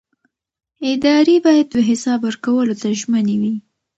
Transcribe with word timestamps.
ادارې 0.91 1.35
باید 1.45 1.69
حساب 1.89 2.19
ورکولو 2.23 2.73
ته 2.81 2.87
ژمنې 2.99 3.35
وي 3.41 3.55